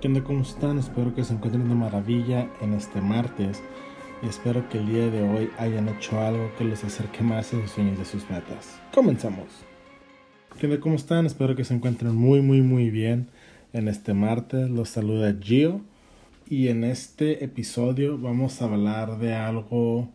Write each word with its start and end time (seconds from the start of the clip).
¿Qué 0.00 0.08
onda? 0.08 0.24
¿Cómo 0.24 0.40
están? 0.40 0.78
Espero 0.78 1.14
que 1.14 1.24
se 1.24 1.34
encuentren 1.34 1.68
de 1.68 1.74
maravilla 1.74 2.48
en 2.62 2.72
este 2.72 3.02
martes. 3.02 3.62
Y 4.22 4.28
espero 4.28 4.66
que 4.70 4.78
el 4.78 4.86
día 4.86 5.10
de 5.10 5.22
hoy 5.22 5.50
hayan 5.58 5.90
hecho 5.90 6.18
algo 6.18 6.50
que 6.56 6.64
les 6.64 6.82
acerque 6.84 7.22
más 7.22 7.48
a 7.48 7.60
sus 7.60 7.72
sueños 7.72 7.98
y 7.98 8.00
a 8.00 8.04
sus 8.06 8.30
metas. 8.30 8.80
Comenzamos. 8.94 9.44
¿Qué 10.58 10.68
onda? 10.68 10.80
¿Cómo 10.80 10.94
están? 10.94 11.26
Espero 11.26 11.54
que 11.54 11.64
se 11.64 11.74
encuentren 11.74 12.14
muy, 12.16 12.40
muy, 12.40 12.62
muy 12.62 12.88
bien 12.88 13.28
en 13.74 13.88
este 13.88 14.14
martes. 14.14 14.70
Los 14.70 14.88
saluda 14.88 15.36
Gio. 15.38 15.82
Y 16.48 16.68
en 16.68 16.82
este 16.82 17.44
episodio 17.44 18.16
vamos 18.16 18.62
a 18.62 18.64
hablar 18.64 19.18
de 19.18 19.34
algo 19.34 20.08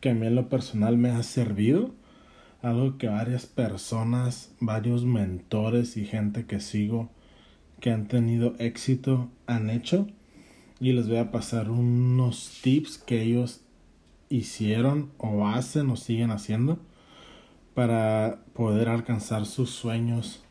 que 0.00 0.10
a 0.10 0.14
mí 0.14 0.26
en 0.26 0.34
lo 0.34 0.50
personal 0.50 0.98
me 0.98 1.08
ha 1.08 1.22
servido. 1.22 1.94
Algo 2.60 2.98
que 2.98 3.08
varias 3.08 3.46
personas, 3.46 4.52
varios 4.60 5.06
mentores 5.06 5.96
y 5.96 6.04
gente 6.04 6.44
que 6.44 6.60
sigo 6.60 7.08
que 7.80 7.90
han 7.90 8.08
tenido 8.08 8.54
éxito 8.58 9.30
han 9.46 9.70
hecho 9.70 10.06
y 10.80 10.92
les 10.92 11.08
voy 11.08 11.18
a 11.18 11.30
pasar 11.30 11.70
unos 11.70 12.60
tips 12.62 12.98
que 12.98 13.22
ellos 13.22 13.62
hicieron 14.28 15.10
o 15.18 15.46
hacen 15.46 15.90
o 15.90 15.96
siguen 15.96 16.30
haciendo 16.30 16.78
para 17.74 18.40
poder 18.54 18.88
alcanzar 18.88 19.46
sus 19.46 19.70
sueños 19.70 20.42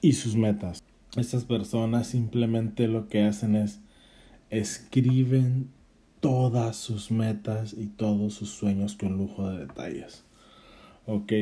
y 0.00 0.12
sus 0.12 0.36
metas. 0.36 0.82
Estas 1.16 1.44
personas 1.44 2.06
simplemente 2.06 2.88
lo 2.88 3.08
que 3.08 3.24
hacen 3.24 3.56
es 3.56 3.80
escriben 4.50 5.70
todas 6.20 6.76
sus 6.76 7.10
metas 7.10 7.72
y 7.72 7.86
todos 7.86 8.34
sus 8.34 8.50
sueños 8.50 8.94
con 8.96 9.16
lujo 9.16 9.48
de 9.48 9.66
detalles. 9.66 10.24
¿Ok? 11.06 11.32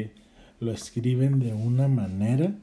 Lo 0.61 0.73
escriben 0.73 1.41
de 1.41 1.55
una 1.55 1.89
manera 1.89 2.55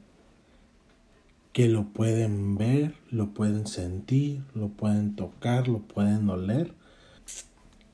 que 1.56 1.70
lo 1.70 1.84
pueden 1.84 2.58
ver, 2.58 2.92
lo 3.10 3.32
pueden 3.32 3.66
sentir, 3.66 4.42
lo 4.54 4.68
pueden 4.68 5.16
tocar, 5.16 5.68
lo 5.68 5.78
pueden 5.78 6.28
oler. 6.28 6.74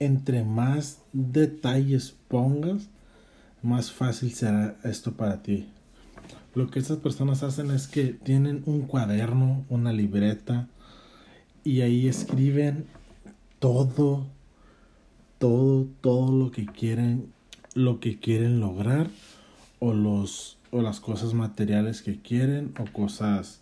Entre 0.01 0.43
más 0.43 1.01
detalles 1.13 2.17
pongas, 2.27 2.89
más 3.63 3.93
fácil 3.93 4.33
será 4.33 4.77
esto 4.83 5.13
para 5.13 5.45
ti. 5.45 5.69
Lo 6.57 6.73
que 6.73 6.81
estas 6.81 6.97
personas 6.97 7.45
hacen 7.45 7.71
es 7.71 7.87
que 7.87 8.07
tienen 8.07 8.65
un 8.67 8.81
cuaderno, 8.81 9.65
una 9.69 9.93
libreta, 9.93 10.67
y 11.63 11.83
ahí 11.83 12.09
escriben 12.09 12.87
todo, 13.61 14.27
todo, 15.39 15.87
todo 16.01 16.33
lo 16.33 16.51
que 16.51 16.67
quieren, 16.67 17.33
lo 17.75 18.01
que 18.01 18.19
quieren 18.19 18.59
lograr, 18.59 19.09
o 19.83 19.93
los 19.93 20.59
o 20.71 20.81
las 20.81 21.01
cosas 21.01 21.35
materiales 21.35 22.03
que 22.03 22.21
quieren 22.21 22.73
o 22.79 22.85
cosas 22.93 23.61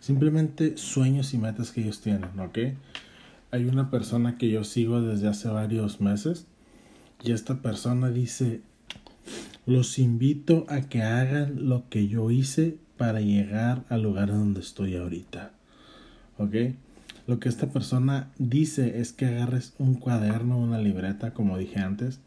simplemente 0.00 0.76
sueños 0.76 1.32
y 1.32 1.38
metas 1.38 1.70
que 1.70 1.82
ellos 1.82 2.00
tienen, 2.00 2.38
¿ok? 2.40 2.58
Hay 3.52 3.66
una 3.66 3.88
persona 3.88 4.36
que 4.36 4.50
yo 4.50 4.64
sigo 4.64 5.00
desde 5.00 5.28
hace 5.28 5.48
varios 5.48 6.00
meses 6.00 6.46
y 7.22 7.30
esta 7.30 7.62
persona 7.62 8.10
dice, 8.10 8.62
los 9.64 10.00
invito 10.00 10.66
a 10.68 10.80
que 10.80 11.02
hagan 11.02 11.68
lo 11.68 11.88
que 11.88 12.08
yo 12.08 12.32
hice 12.32 12.76
para 12.96 13.20
llegar 13.20 13.84
al 13.88 14.02
lugar 14.02 14.28
donde 14.28 14.60
estoy 14.60 14.96
ahorita, 14.96 15.52
¿ok? 16.38 16.54
Lo 17.28 17.38
que 17.38 17.48
esta 17.48 17.68
persona 17.68 18.32
dice 18.38 19.00
es 19.00 19.12
que 19.12 19.26
agarres 19.26 19.74
un 19.78 19.94
cuaderno, 19.94 20.58
una 20.58 20.80
libreta, 20.80 21.32
como 21.32 21.56
dije 21.58 21.78
antes, 21.78 22.20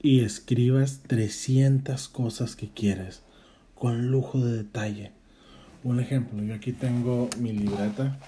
y 0.00 0.20
escribas 0.20 1.00
300 1.06 2.08
cosas 2.08 2.56
que 2.56 2.68
quieres 2.68 3.22
con 3.74 4.10
lujo 4.10 4.40
de 4.40 4.58
detalle. 4.58 5.12
Un 5.84 6.00
ejemplo, 6.00 6.42
yo 6.42 6.54
aquí 6.54 6.72
tengo 6.72 7.28
mi 7.38 7.52
libreta 7.52 8.18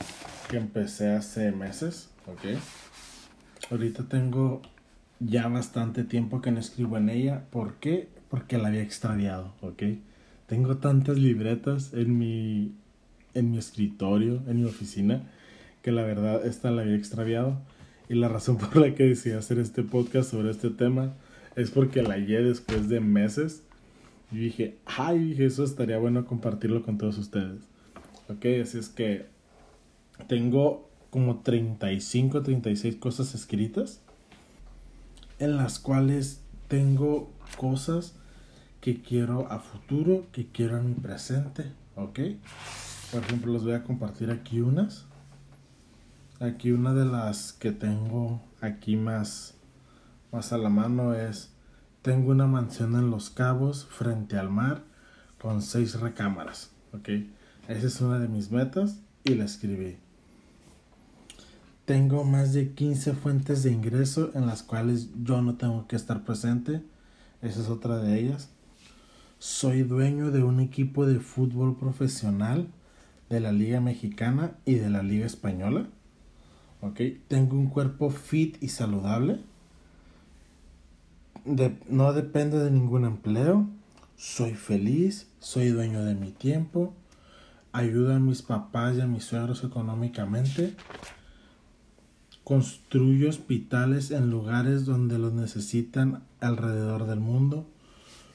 que 0.49 0.57
empecé 0.57 1.11
hace 1.11 1.53
meses, 1.53 2.11
¿ok? 2.27 2.59
Ahorita 3.71 4.05
tengo 4.05 4.63
ya 5.21 5.49
bastante 5.49 6.05
tiempo 6.05 6.41
que 6.41 6.51
no 6.51 6.61
escribo 6.61 6.97
en 6.97 7.09
ella. 7.09 7.45
¿Por 7.51 7.75
qué? 7.75 8.09
Porque 8.29 8.59
la 8.59 8.69
había 8.69 8.83
extraviado, 8.83 9.55
¿ok? 9.61 9.83
Tengo 10.47 10.79
tantas 10.79 11.19
libretas 11.19 11.93
en 11.93 12.19
mi, 12.19 12.73
en 13.35 13.51
mi 13.51 13.59
escritorio, 13.59 14.43
en 14.49 14.63
mi 14.63 14.65
oficina, 14.65 15.23
que 15.83 15.93
la 15.93 16.03
verdad 16.03 16.45
esta 16.45 16.71
la 16.71 16.83
había 16.83 16.97
extraviado. 16.97 17.61
Y 18.09 18.15
la 18.15 18.29
razón 18.29 18.57
por 18.59 18.77
la 18.77 18.95
que 18.95 19.05
decidí 19.05 19.35
hacer 19.35 19.59
este 19.59 19.83
podcast 19.83 20.31
sobre 20.31 20.51
este 20.51 20.71
tema 20.71 21.15
es 21.57 21.71
porque 21.71 22.03
la 22.03 22.15
hallé 22.15 22.43
después 22.43 22.89
de 22.89 23.01
meses 23.01 23.63
y 24.33 24.39
dije, 24.39 24.77
ay, 24.87 25.19
dije, 25.19 25.47
eso 25.47 25.65
estaría 25.65 25.99
bueno 25.99 26.25
compartirlo 26.25 26.83
con 26.83 26.99
todos 26.99 27.19
ustedes. 27.19 27.63
Ok, 28.29 28.47
así 28.63 28.79
es 28.79 28.89
que 28.89 29.27
tengo 30.29 30.89
como 31.11 31.41
35, 31.41 32.43
36 32.43 32.97
cosas 32.97 33.35
escritas 33.35 34.01
en 35.41 35.57
las 35.57 35.79
cuales 35.79 36.43
tengo 36.69 37.33
cosas 37.57 38.15
que 38.81 39.03
quiero 39.03 39.51
a 39.51 39.59
futuro, 39.59 40.27
que 40.33 40.47
quiero 40.47 40.79
en 40.79 40.91
mi 40.91 40.95
presente, 40.95 41.73
¿ok? 41.97 42.21
Por 43.11 43.23
ejemplo, 43.23 43.53
les 43.53 43.65
voy 43.65 43.73
a 43.73 43.83
compartir 43.83 44.31
aquí 44.31 44.61
unas. 44.61 45.07
Aquí 46.39 46.71
una 46.71 46.95
de 46.95 47.05
las 47.05 47.53
que 47.53 47.73
tengo 47.73 48.41
aquí 48.61 48.97
más, 48.97 49.55
más 50.33 50.53
a 50.53 50.59
la 50.59 50.69
mano 50.69 51.15
es 51.15 51.51
tengo 52.03 52.31
una 52.31 52.47
mansión 52.47 52.95
en 52.95 53.11
Los 53.11 53.29
Cabos, 53.29 53.85
frente 53.85 54.39
al 54.39 54.49
mar, 54.49 54.83
con 55.39 55.61
seis 55.61 56.01
recámaras. 56.01 56.71
¿Ok? 56.93 57.09
Esa 57.69 57.87
es 57.87 58.01
una 58.01 58.19
de 58.19 58.29
mis 58.29 58.51
metas 58.51 59.01
y 59.23 59.35
la 59.35 59.45
escribí. 59.45 59.99
Tengo 61.85 62.25
más 62.25 62.55
de 62.55 62.73
15 62.73 63.13
fuentes 63.13 63.63
de 63.63 63.73
ingreso 63.73 64.31
en 64.35 64.47
las 64.47 64.63
cuales 64.63 65.09
yo 65.23 65.43
no 65.43 65.57
tengo 65.57 65.87
que 65.87 65.97
estar 65.97 66.25
presente. 66.25 66.83
Esa 67.43 67.61
es 67.61 67.69
otra 67.69 67.99
de 67.99 68.19
ellas. 68.19 68.49
Soy 69.39 69.83
dueño 69.83 70.31
de 70.31 70.43
un 70.43 70.61
equipo 70.61 71.05
de 71.05 71.21
fútbol 71.21 71.77
profesional 71.77 72.69
de 73.29 73.41
la 73.41 73.53
Liga 73.53 73.81
Mexicana 73.81 74.53
y 74.65 74.77
de 74.77 74.89
la 74.89 75.03
Liga 75.03 75.27
Española. 75.27 75.87
¿Ok? 76.81 77.01
Tengo 77.29 77.57
un 77.57 77.67
cuerpo 77.67 78.11
fit 78.11 78.57
y 78.63 78.69
saludable 78.69 79.41
no 81.45 82.13
depende 82.13 82.59
de 82.59 82.71
ningún 82.71 83.05
empleo, 83.05 83.69
soy 84.17 84.55
feliz, 84.55 85.29
soy 85.39 85.69
dueño 85.69 86.05
de 86.05 86.15
mi 86.15 86.31
tiempo, 86.31 86.95
ayudo 87.73 88.15
a 88.15 88.19
mis 88.19 88.43
papás 88.43 88.97
y 88.97 89.01
a 89.01 89.07
mis 89.07 89.25
suegros 89.25 89.65
económicamente, 89.65 90.75
construyo 92.45 93.29
hospitales 93.29 94.11
en 94.11 94.31
lugares 94.31 94.85
donde 94.85 95.19
los 95.19 95.33
necesitan 95.33 96.23
alrededor 96.41 97.07
del 97.07 97.21
mundo, 97.21 97.67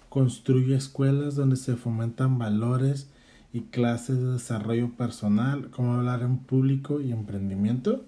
construyo 0.10 0.76
escuelas 0.76 1.36
donde 1.36 1.58
se 1.58 1.76
fomentan 1.76 2.40
valores 2.40 3.10
y 3.52 3.62
clases 3.62 4.18
de 4.18 4.34
desarrollo 4.34 4.92
personal, 4.96 5.70
como 5.70 5.94
hablar 5.94 6.22
en 6.22 6.38
público 6.38 7.02
y 7.02 7.12
emprendimiento, 7.12 8.06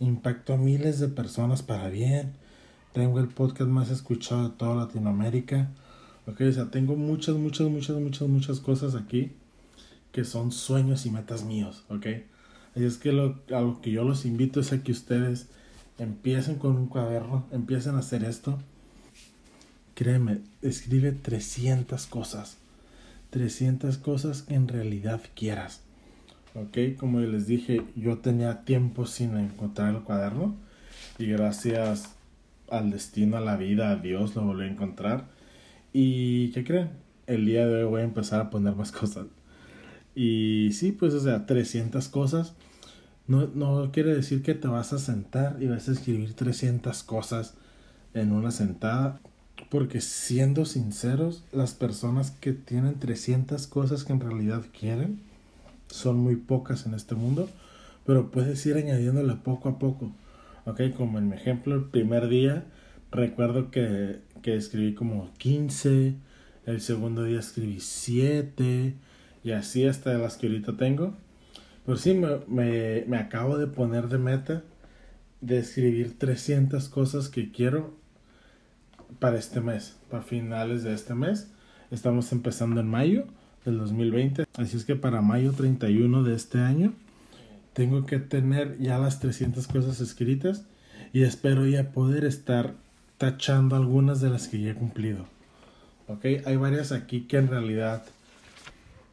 impacto 0.00 0.54
a 0.54 0.56
miles 0.56 0.98
de 0.98 1.08
personas 1.08 1.62
para 1.62 1.88
bien, 1.88 2.34
tengo 2.92 3.20
el 3.20 3.28
podcast 3.28 3.70
más 3.70 3.90
escuchado 3.90 4.48
de 4.48 4.54
toda 4.56 4.86
Latinoamérica. 4.86 5.70
Ok, 6.26 6.42
o 6.48 6.52
sea, 6.52 6.70
tengo 6.70 6.94
muchas, 6.94 7.36
muchas, 7.36 7.68
muchas, 7.68 7.96
muchas, 7.96 8.28
muchas 8.28 8.60
cosas 8.60 8.94
aquí 8.94 9.32
que 10.12 10.24
son 10.24 10.52
sueños 10.52 11.06
y 11.06 11.10
metas 11.10 11.42
míos, 11.44 11.84
ok. 11.88 12.06
Así 12.74 12.84
es 12.84 12.98
que 12.98 13.12
lo, 13.12 13.40
a 13.54 13.60
lo 13.60 13.80
que 13.80 13.90
yo 13.90 14.04
los 14.04 14.24
invito 14.24 14.60
es 14.60 14.72
a 14.72 14.82
que 14.82 14.92
ustedes 14.92 15.48
empiecen 15.98 16.56
con 16.56 16.76
un 16.76 16.86
cuaderno, 16.86 17.46
empiecen 17.50 17.96
a 17.96 18.00
hacer 18.00 18.24
esto. 18.24 18.58
Créeme, 19.94 20.40
escribe 20.60 21.12
300 21.12 22.06
cosas. 22.06 22.58
300 23.30 23.96
cosas 23.98 24.42
que 24.42 24.54
en 24.54 24.68
realidad 24.68 25.22
quieras. 25.34 25.80
Ok, 26.54 26.98
como 26.98 27.20
les 27.20 27.46
dije, 27.46 27.82
yo 27.96 28.18
tenía 28.18 28.64
tiempo 28.64 29.06
sin 29.06 29.36
encontrar 29.36 29.94
el 29.94 30.02
cuaderno. 30.02 30.54
Y 31.18 31.26
gracias 31.26 32.14
al 32.72 32.90
destino, 32.90 33.36
a 33.36 33.40
la 33.40 33.56
vida, 33.56 33.90
a 33.90 33.96
Dios, 33.96 34.34
lo 34.34 34.42
volví 34.42 34.64
a 34.64 34.70
encontrar. 34.70 35.26
¿Y 35.92 36.50
qué 36.52 36.64
creen? 36.64 36.90
El 37.26 37.46
día 37.46 37.66
de 37.66 37.84
hoy 37.84 37.90
voy 37.90 38.00
a 38.00 38.04
empezar 38.04 38.40
a 38.40 38.50
poner 38.50 38.74
más 38.74 38.92
cosas. 39.00 39.26
Y 40.14 40.70
sí, 40.72 40.92
pues, 40.92 41.14
o 41.14 41.20
sea, 41.20 41.46
300 41.46 42.08
cosas. 42.08 42.54
No, 43.26 43.46
no 43.54 43.92
quiere 43.92 44.14
decir 44.14 44.42
que 44.42 44.54
te 44.54 44.68
vas 44.68 44.92
a 44.92 44.98
sentar 44.98 45.56
y 45.60 45.68
vas 45.68 45.88
a 45.88 45.92
escribir 45.92 46.34
300 46.34 47.02
cosas 47.02 47.54
en 48.14 48.32
una 48.32 48.50
sentada. 48.50 49.20
Porque 49.70 50.00
siendo 50.00 50.64
sinceros, 50.64 51.44
las 51.52 51.74
personas 51.74 52.30
que 52.30 52.52
tienen 52.52 52.98
300 52.98 53.66
cosas 53.66 54.04
que 54.04 54.12
en 54.12 54.20
realidad 54.20 54.62
quieren 54.78 55.20
son 55.88 56.18
muy 56.18 56.36
pocas 56.36 56.86
en 56.86 56.94
este 56.94 57.14
mundo. 57.14 57.48
Pero 58.06 58.30
puedes 58.30 58.64
ir 58.66 58.76
añadiéndole 58.76 59.34
poco 59.36 59.68
a 59.68 59.78
poco. 59.78 60.10
Ok, 60.64 60.80
como 60.96 61.18
en 61.18 61.28
mi 61.28 61.36
ejemplo, 61.36 61.74
el 61.74 61.84
primer 61.84 62.28
día 62.28 62.64
recuerdo 63.10 63.72
que, 63.72 64.20
que 64.42 64.54
escribí 64.54 64.94
como 64.94 65.32
15, 65.38 66.14
el 66.66 66.80
segundo 66.80 67.24
día 67.24 67.40
escribí 67.40 67.80
7 67.80 68.94
y 69.42 69.50
así 69.50 69.86
hasta 69.86 70.14
las 70.14 70.36
que 70.36 70.46
ahorita 70.46 70.76
tengo. 70.76 71.14
Pero 71.84 71.98
sí, 71.98 72.14
me, 72.14 72.28
me, 72.46 73.04
me 73.08 73.16
acabo 73.16 73.58
de 73.58 73.66
poner 73.66 74.08
de 74.08 74.18
meta 74.18 74.62
de 75.40 75.58
escribir 75.58 76.16
300 76.16 76.88
cosas 76.88 77.28
que 77.28 77.50
quiero 77.50 77.96
para 79.18 79.38
este 79.38 79.60
mes, 79.60 79.98
para 80.10 80.22
finales 80.22 80.84
de 80.84 80.94
este 80.94 81.14
mes. 81.14 81.50
Estamos 81.90 82.30
empezando 82.30 82.80
en 82.80 82.86
mayo 82.86 83.26
del 83.64 83.78
2020, 83.78 84.44
así 84.56 84.76
es 84.76 84.84
que 84.84 84.94
para 84.94 85.22
mayo 85.22 85.52
31 85.52 86.22
de 86.22 86.36
este 86.36 86.60
año 86.60 86.94
tengo 87.72 88.06
que 88.06 88.18
tener 88.18 88.78
ya 88.78 88.98
las 88.98 89.20
300 89.20 89.66
cosas 89.66 90.00
escritas 90.00 90.64
y 91.12 91.22
espero 91.22 91.66
ya 91.66 91.92
poder 91.92 92.24
estar 92.24 92.74
tachando 93.18 93.76
algunas 93.76 94.20
de 94.20 94.30
las 94.30 94.48
que 94.48 94.60
ya 94.60 94.70
he 94.70 94.74
cumplido. 94.74 95.26
Ok, 96.08 96.24
hay 96.44 96.56
varias 96.56 96.92
aquí 96.92 97.22
que 97.22 97.38
en 97.38 97.48
realidad 97.48 98.02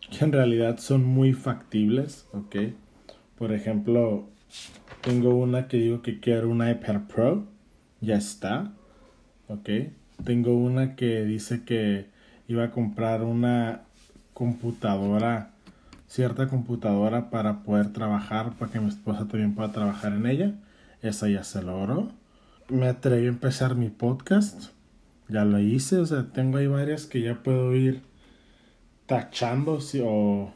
que 0.09 0.25
en 0.25 0.31
realidad 0.31 0.79
son 0.79 1.03
muy 1.06 1.33
factibles, 1.33 2.25
ok. 2.33 2.56
Por 3.38 3.53
ejemplo, 3.53 4.27
tengo 5.01 5.35
una 5.35 5.67
que 5.67 5.77
digo 5.77 6.01
que 6.01 6.19
quiero 6.19 6.50
un 6.50 6.67
iPad 6.67 7.01
Pro, 7.13 7.45
ya 8.01 8.15
está, 8.15 8.71
ok. 9.47 9.69
Tengo 10.25 10.56
una 10.56 10.95
que 10.95 11.23
dice 11.23 11.63
que 11.63 12.07
iba 12.47 12.65
a 12.65 12.71
comprar 12.71 13.21
una 13.23 13.83
computadora, 14.33 15.51
cierta 16.09 16.47
computadora 16.47 17.29
para 17.29 17.63
poder 17.63 17.94
trabajar, 17.94 18.53
para 18.57 18.71
que 18.71 18.79
mi 18.79 18.89
esposa 18.89 19.27
también 19.27 19.56
pueda 19.56 19.71
trabajar 19.71 20.13
en 20.13 20.25
ella. 20.25 20.53
Esa 21.01 21.29
ya 21.29 21.44
se 21.44 21.61
logró. 21.61 22.09
Me 22.67 22.88
atreví 22.88 23.27
a 23.27 23.29
empezar 23.29 23.75
mi 23.75 23.89
podcast. 23.89 24.71
Ya 25.29 25.45
lo 25.45 25.59
hice, 25.59 25.97
o 26.00 26.06
sea, 26.06 26.25
tengo 26.33 26.57
ahí 26.57 26.67
varias 26.67 27.06
que 27.06 27.21
ya 27.21 27.35
puedo 27.35 27.75
ir 27.75 28.01
tachando 29.06 29.79
o, 30.03 30.51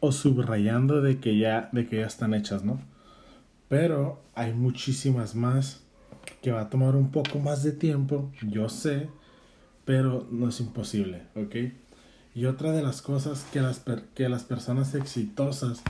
o 0.00 0.12
subrayando 0.12 1.02
de 1.02 1.18
que 1.18 1.36
ya 1.36 1.68
de 1.72 1.86
que 1.86 1.96
ya 1.98 2.06
están 2.06 2.32
hechas, 2.32 2.64
¿no? 2.64 2.80
Pero 3.68 4.22
hay 4.34 4.52
muchísimas 4.52 5.34
más 5.34 5.82
que 6.40 6.52
va 6.52 6.62
a 6.62 6.70
tomar 6.70 6.94
un 6.94 7.10
poco 7.10 7.40
más 7.40 7.64
de 7.64 7.72
tiempo, 7.72 8.30
yo 8.42 8.68
sé, 8.68 9.08
pero 9.84 10.26
no 10.30 10.48
es 10.48 10.60
imposible, 10.60 11.22
¿ok? 11.34 11.56
Y 12.34 12.46
otra 12.46 12.72
de 12.72 12.82
las 12.82 13.00
cosas 13.00 13.46
que 13.52 13.60
las, 13.60 13.84
que 14.14 14.28
las 14.28 14.42
personas 14.42 14.94
exitosas 14.96 15.82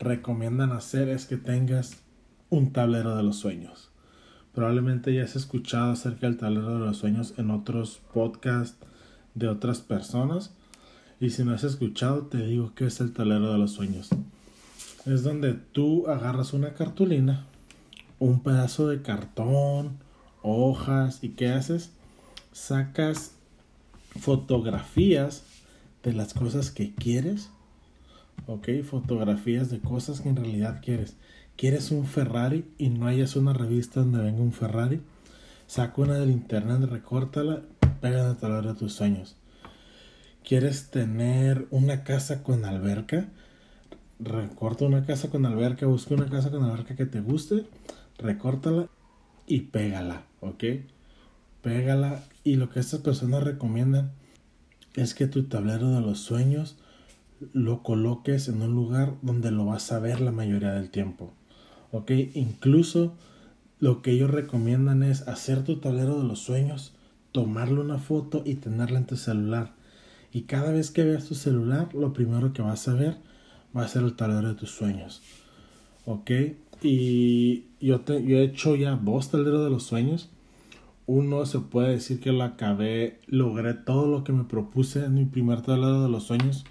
recomiendan 0.00 0.72
hacer 0.72 1.08
es 1.08 1.26
que 1.26 1.36
tengas 1.36 1.98
un 2.50 2.72
tablero 2.72 3.16
de 3.16 3.22
los 3.22 3.36
sueños. 3.36 3.90
Probablemente 4.52 5.14
ya 5.14 5.22
has 5.22 5.36
escuchado 5.36 5.92
acerca 5.92 6.26
del 6.26 6.38
tablero 6.38 6.74
de 6.74 6.86
los 6.86 6.96
sueños 6.96 7.34
en 7.36 7.50
otros 7.50 8.00
podcasts 8.12 8.78
de 9.34 9.46
otras 9.46 9.80
personas. 9.80 10.54
Y 11.20 11.30
si 11.30 11.44
no 11.44 11.54
has 11.54 11.62
escuchado, 11.62 12.22
te 12.26 12.44
digo 12.44 12.74
que 12.74 12.86
es 12.86 13.00
el 13.00 13.12
tablero 13.12 13.52
de 13.52 13.58
los 13.58 13.72
sueños. 13.72 14.08
Es 15.04 15.22
donde 15.22 15.54
tú 15.54 16.08
agarras 16.08 16.52
una 16.52 16.74
cartulina, 16.74 17.46
un 18.18 18.42
pedazo 18.42 18.88
de 18.88 19.02
cartón, 19.02 19.98
hojas 20.42 21.22
y 21.22 21.30
¿qué 21.30 21.48
haces? 21.48 21.92
Sacas 22.50 23.32
fotografías 24.18 25.44
de 26.06 26.12
las 26.12 26.34
cosas 26.34 26.70
que 26.70 26.94
quieres. 26.94 27.50
Ok, 28.46 28.68
fotografías 28.88 29.70
de 29.70 29.80
cosas 29.80 30.20
que 30.20 30.28
en 30.28 30.36
realidad 30.36 30.80
quieres. 30.80 31.16
¿Quieres 31.56 31.90
un 31.90 32.06
Ferrari 32.06 32.64
y 32.78 32.90
no 32.90 33.08
hayas 33.08 33.34
una 33.34 33.52
revista 33.52 34.00
donde 34.00 34.22
venga 34.22 34.40
un 34.40 34.52
Ferrari? 34.52 35.00
Saca 35.66 36.00
una 36.00 36.14
del 36.14 36.30
internet, 36.30 36.88
recórtala, 36.88 37.62
pégala 38.00 38.30
a 38.30 38.36
tablero 38.36 38.74
de 38.74 38.78
tus 38.78 38.92
sueños. 38.92 39.34
¿Quieres 40.44 40.90
tener 40.90 41.66
una 41.72 42.04
casa 42.04 42.44
con 42.44 42.64
alberca? 42.64 43.28
Recorta 44.20 44.84
una 44.84 45.04
casa 45.04 45.28
con 45.28 45.44
alberca, 45.44 45.86
busca 45.86 46.14
una 46.14 46.30
casa 46.30 46.52
con 46.52 46.62
alberca 46.62 46.94
que 46.94 47.06
te 47.06 47.20
guste, 47.20 47.66
recórtala 48.18 48.86
y 49.48 49.62
pégala, 49.62 50.22
¿ok? 50.40 50.62
Pégala 51.62 52.22
y 52.44 52.54
lo 52.54 52.70
que 52.70 52.78
estas 52.78 53.00
personas 53.00 53.42
recomiendan 53.42 54.12
es 54.96 55.14
que 55.14 55.26
tu 55.26 55.44
tablero 55.44 55.90
de 55.90 56.00
los 56.00 56.18
sueños 56.18 56.76
lo 57.52 57.82
coloques 57.82 58.48
en 58.48 58.62
un 58.62 58.74
lugar 58.74 59.14
donde 59.22 59.50
lo 59.50 59.66
vas 59.66 59.92
a 59.92 59.98
ver 59.98 60.20
la 60.20 60.32
mayoría 60.32 60.72
del 60.72 60.90
tiempo. 60.90 61.32
¿ok? 61.92 62.10
Incluso 62.34 63.14
lo 63.78 64.02
que 64.02 64.12
ellos 64.12 64.30
recomiendan 64.30 65.02
es 65.02 65.28
hacer 65.28 65.64
tu 65.64 65.76
tablero 65.76 66.18
de 66.18 66.26
los 66.26 66.40
sueños, 66.40 66.94
tomarle 67.32 67.80
una 67.80 67.98
foto 67.98 68.42
y 68.44 68.54
tenerla 68.56 68.98
en 68.98 69.06
tu 69.06 69.16
celular. 69.16 69.74
Y 70.32 70.42
cada 70.42 70.72
vez 70.72 70.90
que 70.90 71.04
veas 71.04 71.26
tu 71.26 71.34
celular, 71.34 71.94
lo 71.94 72.12
primero 72.12 72.52
que 72.52 72.62
vas 72.62 72.88
a 72.88 72.94
ver 72.94 73.16
va 73.76 73.84
a 73.84 73.88
ser 73.88 74.02
el 74.02 74.16
tablero 74.16 74.48
de 74.48 74.54
tus 74.54 74.70
sueños. 74.70 75.22
¿Ok? 76.04 76.30
Y 76.82 77.64
yo, 77.80 78.00
te, 78.00 78.24
yo 78.24 78.38
he 78.38 78.44
hecho 78.44 78.76
ya 78.76 78.96
dos 78.96 79.30
tableros 79.30 79.64
de 79.64 79.70
los 79.70 79.84
sueños. 79.84 80.30
Uno 81.06 81.46
se 81.46 81.60
puede 81.60 81.90
decir 81.90 82.20
que 82.20 82.32
lo 82.32 82.42
acabé, 82.42 83.20
logré 83.26 83.74
todo 83.74 84.06
lo 84.08 84.24
que 84.24 84.32
me 84.32 84.44
propuse 84.44 85.04
en 85.04 85.14
mi 85.14 85.24
primer 85.24 85.62
tablero 85.62 86.02
de 86.02 86.08
los 86.08 86.24
sueños 86.24 86.64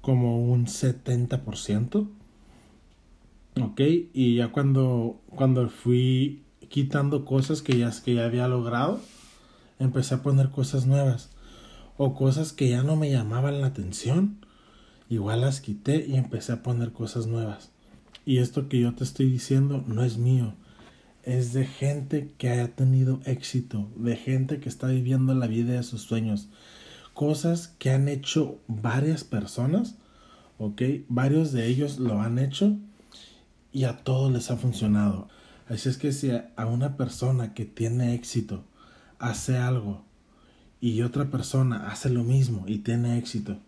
como 0.00 0.42
un 0.42 0.66
70%. 0.66 2.08
Ok, 3.60 3.80
y 4.12 4.36
ya 4.36 4.48
cuando, 4.48 5.20
cuando 5.28 5.68
fui 5.68 6.42
quitando 6.68 7.24
cosas 7.24 7.62
que 7.62 7.78
ya, 7.78 7.92
que 8.04 8.14
ya 8.14 8.24
había 8.24 8.48
logrado, 8.48 9.00
empecé 9.78 10.14
a 10.14 10.22
poner 10.22 10.50
cosas 10.50 10.86
nuevas. 10.86 11.30
O 11.96 12.14
cosas 12.14 12.52
que 12.52 12.70
ya 12.70 12.82
no 12.82 12.96
me 12.96 13.10
llamaban 13.10 13.60
la 13.60 13.68
atención, 13.68 14.38
igual 15.08 15.42
las 15.42 15.60
quité 15.60 16.06
y 16.06 16.16
empecé 16.16 16.52
a 16.52 16.62
poner 16.62 16.92
cosas 16.92 17.26
nuevas. 17.26 17.70
Y 18.24 18.38
esto 18.38 18.68
que 18.68 18.80
yo 18.80 18.94
te 18.94 19.04
estoy 19.04 19.30
diciendo 19.30 19.84
no 19.86 20.02
es 20.02 20.16
mío, 20.16 20.54
es 21.24 21.52
de 21.52 21.66
gente 21.66 22.32
que 22.38 22.50
haya 22.50 22.74
tenido 22.74 23.20
éxito, 23.24 23.88
de 23.96 24.16
gente 24.16 24.60
que 24.60 24.68
está 24.68 24.88
viviendo 24.88 25.34
la 25.34 25.46
vida 25.46 25.74
de 25.74 25.82
sus 25.82 26.02
sueños. 26.02 26.48
Cosas 27.14 27.74
que 27.78 27.90
han 27.90 28.08
hecho 28.08 28.58
varias 28.68 29.24
personas, 29.24 29.96
ok, 30.58 30.82
varios 31.08 31.52
de 31.52 31.66
ellos 31.66 31.98
lo 31.98 32.20
han 32.20 32.38
hecho 32.38 32.76
y 33.72 33.84
a 33.84 33.98
todos 33.98 34.32
les 34.32 34.50
ha 34.50 34.56
funcionado. 34.56 35.28
Así 35.68 35.88
es 35.88 35.98
que 35.98 36.12
si 36.12 36.30
a 36.30 36.66
una 36.66 36.96
persona 36.96 37.54
que 37.54 37.64
tiene 37.64 38.14
éxito 38.14 38.64
hace 39.18 39.58
algo 39.58 40.02
y 40.80 41.02
otra 41.02 41.30
persona 41.30 41.88
hace 41.88 42.10
lo 42.10 42.24
mismo 42.24 42.64
y 42.66 42.78
tiene 42.78 43.18
éxito 43.18 43.58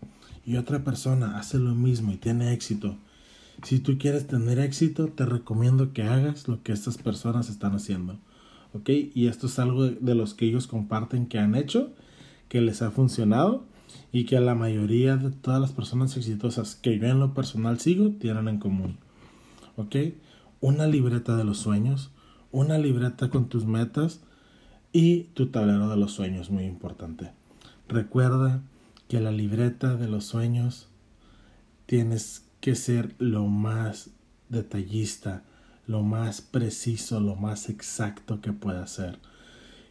y 0.45 0.57
otra 0.57 0.83
persona 0.83 1.39
hace 1.39 1.59
lo 1.59 1.75
mismo 1.75 2.13
y 2.13 2.17
tiene 2.17 2.53
éxito, 2.53 2.97
si 3.63 3.79
tú 3.79 3.99
quieres 3.99 4.27
tener 4.27 4.59
éxito 4.59 5.09
te 5.09 5.27
recomiendo 5.27 5.93
que 5.93 6.03
hagas 6.03 6.49
lo 6.49 6.63
que 6.63 6.73
estas 6.73 6.99
personas 6.99 7.49
están 7.49 7.75
haciendo. 7.75 8.19
¿Ok? 8.75 8.89
Y 9.15 9.27
esto 9.27 9.47
es 9.47 9.59
algo 9.59 9.87
de 9.87 10.15
los 10.15 10.35
que 10.35 10.47
ellos 10.47 10.67
comparten 10.67 11.27
que 11.27 11.39
han 11.39 11.55
hecho, 11.55 11.93
que 12.49 12.61
les 12.61 12.83
ha 12.83 12.91
funcionado 12.91 13.65
y 14.13 14.25
que 14.25 14.37
a 14.37 14.41
la 14.41 14.55
mayoría 14.55 15.17
de 15.17 15.31
todas 15.31 15.61
las 15.61 15.73
personas 15.73 16.17
exitosas 16.17 16.75
que 16.75 16.99
yo 16.99 17.07
en 17.07 17.21
lo 17.21 17.35
personal 17.35 17.79
sigo 17.81 18.11
tienen 18.19 18.49
en 18.49 18.59
común. 18.59 18.97
¿ok? 19.77 19.97
Una 20.61 20.87
libreta 20.87 21.37
de 21.37 21.45
los 21.45 21.59
sueños, 21.59 22.11
una 22.51 22.79
libreta 22.79 23.31
con 23.31 23.49
tus 23.49 23.65
metas 23.65 24.21
y 24.93 25.25
tu 25.35 25.47
tablero 25.47 25.89
de 25.89 25.97
los 25.97 26.13
sueños, 26.13 26.51
muy 26.51 26.65
importante. 26.65 27.33
Recuerda 27.89 28.63
que 29.09 29.21
la 29.21 29.33
libreta 29.33 29.97
de 29.97 30.09
los 30.09 30.25
sueños 30.25 30.89
tienes 31.87 32.45
que 32.63 32.75
ser 32.75 33.15
lo 33.19 33.45
más 33.45 34.09
detallista, 34.49 35.43
lo 35.87 36.03
más 36.03 36.41
preciso, 36.41 37.21
lo 37.21 37.37
más 37.37 37.69
exacto 37.69 38.41
que 38.41 38.55
pueda 38.55 38.87
ser. 38.87 39.19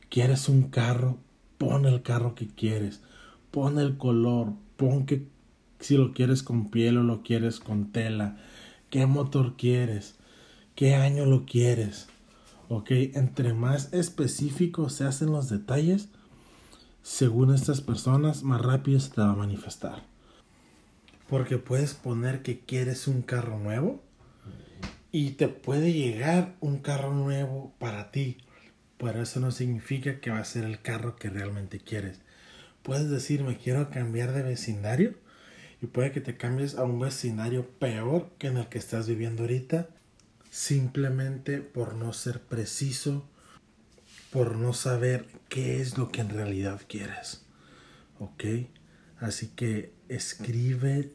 ¿Quieres 0.10 0.50
un 0.50 0.64
carro? 0.64 1.20
Pon 1.60 1.86
el 1.86 2.02
carro 2.02 2.34
que 2.34 2.48
quieres. 2.48 3.02
Pon 3.52 3.78
el 3.78 3.98
color. 3.98 4.54
Pon 4.78 5.06
que 5.06 5.28
si 5.80 5.98
lo 5.98 6.14
quieres 6.14 6.42
con 6.42 6.72
piel 6.72 6.98
o 6.98 7.04
lo 7.04 7.22
quieres 7.22 7.60
con 7.60 7.92
tela 7.92 8.38
qué 8.92 9.06
motor 9.06 9.56
quieres, 9.58 10.16
qué 10.76 10.96
año 10.96 11.26
lo 11.26 11.46
quieres. 11.46 12.08
Ok, 12.68 12.92
entre 12.92 13.54
más 13.54 13.92
específicos 13.94 14.94
se 14.94 15.06
hacen 15.06 15.32
los 15.32 15.50
detalles, 15.50 16.10
según 17.02 17.54
estas 17.54 17.82
personas, 17.82 18.44
más 18.44 18.62
rápido 18.62 19.00
se 19.00 19.10
te 19.10 19.22
va 19.22 19.32
a 19.32 19.36
manifestar. 19.36 20.04
Porque 21.32 21.58
puedes 21.58 21.94
poner 21.94 22.42
que 22.42 22.60
quieres 22.60 23.08
un 23.08 23.22
carro 23.22 23.58
nuevo 23.58 24.04
y 25.14 25.32
te 25.32 25.48
puede 25.48 25.94
llegar 25.94 26.58
un 26.60 26.80
carro 26.80 27.14
nuevo 27.14 27.74
para 27.80 28.12
ti. 28.12 28.40
Pero 28.98 29.22
eso 29.22 29.40
no 29.40 29.52
significa 29.52 30.20
que 30.20 30.30
va 30.30 30.40
a 30.40 30.44
ser 30.44 30.66
el 30.66 30.82
carro 30.82 31.16
que 31.16 31.30
realmente 31.30 31.80
quieres. 31.80 32.20
Puedes 32.84 33.10
decir, 33.10 33.46
me 33.46 33.56
quiero 33.56 33.90
cambiar 33.92 34.34
de 34.34 34.44
vecindario 34.44 35.16
y 35.82 35.86
puede 35.86 36.12
que 36.12 36.20
te 36.20 36.36
cambies 36.36 36.76
a 36.76 36.84
un 36.84 37.00
vecindario 37.00 37.66
peor 37.80 38.34
que 38.38 38.48
en 38.48 38.58
el 38.58 38.68
que 38.68 38.80
estás 38.80 39.08
viviendo 39.08 39.44
ahorita 39.44 39.88
simplemente 40.50 41.62
por 41.62 41.96
no 41.96 42.12
ser 42.12 42.42
preciso, 42.42 43.26
por 44.32 44.58
no 44.58 44.74
saber 44.74 45.28
qué 45.48 45.80
es 45.80 45.98
lo 45.98 46.12
que 46.12 46.20
en 46.20 46.30
realidad 46.32 46.82
quieres. 46.90 47.46
¿Ok? 48.20 48.44
Así 49.18 49.48
que 49.56 49.94
escribe 50.10 51.14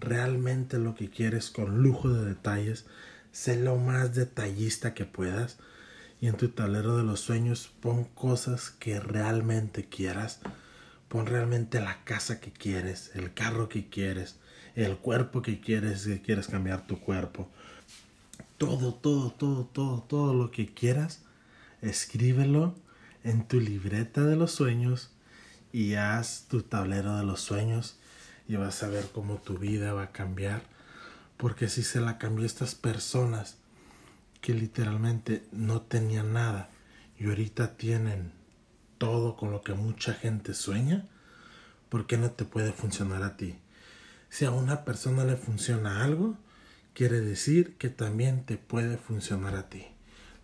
realmente 0.00 0.78
lo 0.78 0.94
que 0.94 1.10
quieres 1.10 1.50
con 1.50 1.82
lujo 1.82 2.08
de 2.08 2.24
detalles. 2.24 2.86
Sé 3.32 3.56
lo 3.56 3.76
más 3.76 4.14
detallista 4.14 4.94
que 4.94 5.04
puedas. 5.04 5.58
Y 6.20 6.26
en 6.26 6.36
tu 6.36 6.48
tablero 6.48 6.96
de 6.96 7.04
los 7.04 7.20
sueños 7.20 7.70
pon 7.80 8.04
cosas 8.04 8.70
que 8.70 9.00
realmente 9.00 9.88
quieras. 9.88 10.40
Pon 11.08 11.26
realmente 11.26 11.80
la 11.80 12.04
casa 12.04 12.40
que 12.40 12.52
quieres, 12.52 13.10
el 13.14 13.32
carro 13.34 13.68
que 13.68 13.88
quieres, 13.88 14.36
el 14.74 14.96
cuerpo 14.96 15.42
que 15.42 15.60
quieres, 15.60 16.02
si 16.02 16.18
quieres 16.20 16.48
cambiar 16.48 16.86
tu 16.86 17.00
cuerpo. 17.00 17.48
Todo, 18.58 18.94
todo, 18.94 19.30
todo, 19.32 19.64
todo, 19.64 20.02
todo 20.02 20.34
lo 20.34 20.50
que 20.50 20.72
quieras, 20.72 21.22
escríbelo 21.82 22.74
en 23.24 23.46
tu 23.46 23.58
libreta 23.60 24.24
de 24.24 24.36
los 24.36 24.52
sueños 24.52 25.10
y 25.72 25.94
haz 25.94 26.46
tu 26.48 26.62
tablero 26.62 27.16
de 27.16 27.24
los 27.24 27.40
sueños 27.40 27.99
y 28.50 28.56
vas 28.56 28.82
a 28.82 28.88
ver 28.88 29.06
cómo 29.12 29.36
tu 29.36 29.58
vida 29.58 29.92
va 29.92 30.02
a 30.02 30.10
cambiar. 30.10 30.62
Porque 31.36 31.68
si 31.68 31.84
se 31.84 32.00
la 32.00 32.18
cambió 32.18 32.42
a 32.42 32.46
estas 32.46 32.74
personas 32.74 33.58
que 34.40 34.54
literalmente 34.54 35.46
no 35.52 35.82
tenían 35.82 36.32
nada 36.32 36.68
y 37.16 37.28
ahorita 37.28 37.76
tienen 37.76 38.32
todo 38.98 39.36
con 39.36 39.52
lo 39.52 39.62
que 39.62 39.74
mucha 39.74 40.14
gente 40.14 40.52
sueña, 40.52 41.06
¿por 41.90 42.08
qué 42.08 42.18
no 42.18 42.32
te 42.32 42.44
puede 42.44 42.72
funcionar 42.72 43.22
a 43.22 43.36
ti? 43.36 43.54
Si 44.30 44.44
a 44.44 44.50
una 44.50 44.84
persona 44.84 45.24
le 45.24 45.36
funciona 45.36 46.02
algo, 46.02 46.36
quiere 46.92 47.20
decir 47.20 47.76
que 47.76 47.88
también 47.88 48.44
te 48.46 48.56
puede 48.56 48.96
funcionar 48.96 49.54
a 49.54 49.68
ti. 49.68 49.86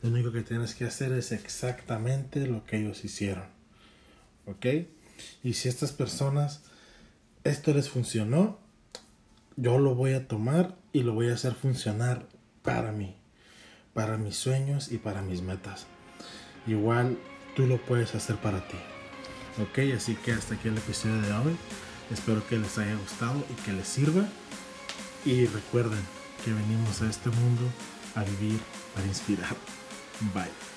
Lo 0.00 0.10
único 0.10 0.30
que 0.30 0.42
tienes 0.42 0.76
que 0.76 0.84
hacer 0.84 1.10
es 1.10 1.32
exactamente 1.32 2.46
lo 2.46 2.64
que 2.66 2.76
ellos 2.76 3.04
hicieron. 3.04 3.46
¿Ok? 4.44 4.64
Y 5.42 5.54
si 5.54 5.68
estas 5.68 5.90
personas, 5.90 6.62
esto 7.48 7.72
les 7.72 7.88
funcionó, 7.88 8.58
yo 9.56 9.78
lo 9.78 9.94
voy 9.94 10.12
a 10.12 10.26
tomar 10.28 10.76
y 10.92 11.02
lo 11.02 11.14
voy 11.14 11.30
a 11.30 11.34
hacer 11.34 11.54
funcionar 11.54 12.26
para 12.62 12.92
mí, 12.92 13.16
para 13.94 14.18
mis 14.18 14.36
sueños 14.36 14.90
y 14.90 14.98
para 14.98 15.22
mis 15.22 15.42
metas. 15.42 15.86
Igual 16.66 17.18
tú 17.54 17.66
lo 17.66 17.80
puedes 17.80 18.14
hacer 18.14 18.36
para 18.36 18.66
ti. 18.66 18.76
Ok, 19.62 19.78
así 19.96 20.16
que 20.16 20.32
hasta 20.32 20.54
aquí 20.54 20.68
el 20.68 20.76
episodio 20.76 21.20
de 21.22 21.32
hoy. 21.32 21.56
Espero 22.12 22.46
que 22.46 22.58
les 22.58 22.76
haya 22.78 22.94
gustado 22.96 23.44
y 23.50 23.54
que 23.62 23.72
les 23.72 23.88
sirva. 23.88 24.28
Y 25.24 25.46
recuerden 25.46 26.02
que 26.44 26.52
venimos 26.52 27.02
a 27.02 27.08
este 27.08 27.30
mundo 27.30 27.62
a 28.14 28.24
vivir 28.24 28.60
para 28.94 29.06
inspirar. 29.06 29.56
Bye. 30.34 30.75